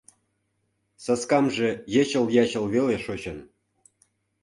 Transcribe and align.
Саскамже 1.03 1.69
йычыл-ячыл 1.93 2.65
веле 2.73 2.97
шочын! 3.05 3.37